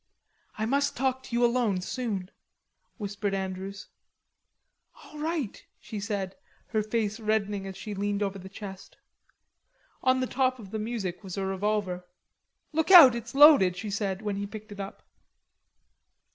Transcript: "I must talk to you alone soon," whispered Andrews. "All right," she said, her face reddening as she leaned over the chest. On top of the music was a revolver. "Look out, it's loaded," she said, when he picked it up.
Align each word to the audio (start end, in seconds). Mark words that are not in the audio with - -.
"I 0.57 0.65
must 0.65 0.97
talk 0.97 1.21
to 1.21 1.35
you 1.35 1.45
alone 1.45 1.79
soon," 1.81 2.31
whispered 2.97 3.35
Andrews. 3.35 3.87
"All 5.03 5.19
right," 5.19 5.63
she 5.79 5.99
said, 5.99 6.35
her 6.69 6.81
face 6.81 7.19
reddening 7.19 7.67
as 7.67 7.77
she 7.77 7.93
leaned 7.93 8.23
over 8.23 8.39
the 8.39 8.49
chest. 8.49 8.97
On 10.01 10.19
top 10.27 10.57
of 10.57 10.71
the 10.71 10.79
music 10.79 11.23
was 11.23 11.37
a 11.37 11.45
revolver. 11.45 12.03
"Look 12.71 12.89
out, 12.89 13.13
it's 13.13 13.35
loaded," 13.35 13.77
she 13.77 13.91
said, 13.91 14.23
when 14.23 14.37
he 14.37 14.47
picked 14.47 14.71
it 14.71 14.79
up. 14.79 15.03